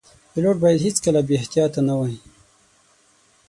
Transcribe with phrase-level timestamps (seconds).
[0.31, 2.17] پیلوټ باید هیڅکله بې احتیاطه نه وي.